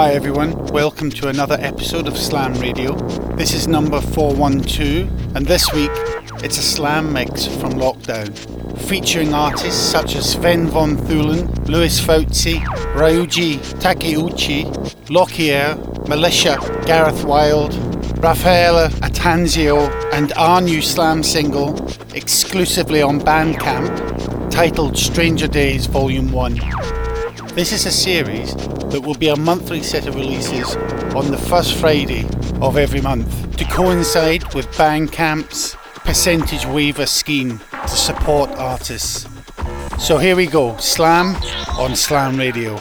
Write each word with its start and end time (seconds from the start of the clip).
Hi 0.00 0.14
everyone, 0.14 0.56
welcome 0.68 1.10
to 1.10 1.28
another 1.28 1.58
episode 1.60 2.08
of 2.08 2.16
Slam 2.16 2.54
Radio. 2.54 2.94
This 3.36 3.52
is 3.52 3.68
number 3.68 4.00
412, 4.00 5.36
and 5.36 5.44
this 5.44 5.70
week 5.74 5.90
it's 6.42 6.56
a 6.56 6.62
slam 6.62 7.12
mix 7.12 7.44
from 7.46 7.72
Lockdown, 7.74 8.34
featuring 8.88 9.34
artists 9.34 9.78
such 9.78 10.16
as 10.16 10.32
Sven 10.32 10.68
von 10.68 10.96
Thulen, 10.96 11.68
Louis 11.68 12.00
Fauci, 12.00 12.60
Ryuji 12.94 13.58
Takeuchi, 13.82 14.64
Lockyer, 15.10 15.76
Militia, 16.08 16.56
Gareth 16.86 17.22
Wild, 17.24 17.74
Raffaele 18.22 18.88
Attanasio, 19.02 19.90
and 20.14 20.32
our 20.32 20.62
new 20.62 20.80
slam 20.80 21.22
single 21.22 21.76
exclusively 22.14 23.02
on 23.02 23.20
Bandcamp 23.20 24.50
titled 24.50 24.96
Stranger 24.96 25.46
Days 25.46 25.84
Volume 25.84 26.32
1. 26.32 26.58
This 27.54 27.72
is 27.72 27.84
a 27.84 27.90
series 27.90 28.54
that 28.54 29.02
will 29.04 29.16
be 29.16 29.28
a 29.28 29.36
monthly 29.36 29.82
set 29.82 30.06
of 30.06 30.14
releases 30.14 30.76
on 31.16 31.32
the 31.32 31.36
first 31.36 31.74
Friday 31.74 32.24
of 32.60 32.76
every 32.76 33.00
month 33.00 33.56
to 33.56 33.64
coincide 33.64 34.54
with 34.54 34.66
Bandcamp's 34.76 35.74
percentage 36.04 36.64
waiver 36.66 37.06
scheme 37.06 37.60
to 37.82 37.88
support 37.88 38.50
artists. 38.50 39.26
So 39.98 40.16
here 40.16 40.36
we 40.36 40.46
go 40.46 40.76
Slam 40.76 41.34
on 41.76 41.96
Slam 41.96 42.36
Radio. 42.36 42.78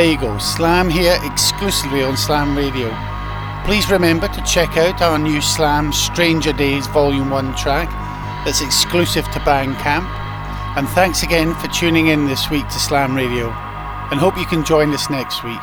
There 0.00 0.12
you 0.12 0.18
go, 0.18 0.38
Slam 0.38 0.88
here 0.88 1.18
exclusively 1.24 2.02
on 2.02 2.16
Slam 2.16 2.56
Radio. 2.56 2.88
Please 3.66 3.90
remember 3.90 4.28
to 4.28 4.42
check 4.44 4.78
out 4.78 5.02
our 5.02 5.18
new 5.18 5.42
Slam 5.42 5.92
Stranger 5.92 6.54
Days 6.54 6.86
Volume 6.86 7.28
1 7.28 7.54
track 7.54 7.90
that's 8.46 8.62
exclusive 8.62 9.26
to 9.26 9.40
Bandcamp. 9.40 10.08
And 10.78 10.88
thanks 10.88 11.22
again 11.22 11.54
for 11.56 11.68
tuning 11.68 12.06
in 12.06 12.26
this 12.26 12.48
week 12.48 12.66
to 12.68 12.78
Slam 12.78 13.14
Radio. 13.14 13.50
And 14.10 14.18
hope 14.18 14.38
you 14.38 14.46
can 14.46 14.64
join 14.64 14.88
us 14.94 15.10
next 15.10 15.44
week. 15.44 15.60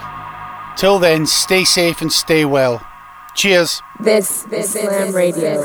Till 0.78 1.00
then, 1.00 1.26
stay 1.26 1.64
safe 1.64 2.04
and 2.04 2.14
stay 2.14 2.46
well. 2.46 2.86
Cheers. 3.34 3.82
This 4.00 4.46
is 4.52 4.74
Slam 4.74 5.16
Radio. 5.16 5.64